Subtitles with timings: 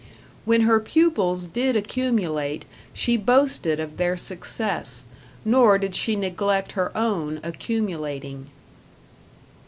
[0.45, 5.05] When her pupils did accumulate, she boasted of their success;
[5.45, 8.47] nor did she neglect her own accumulating.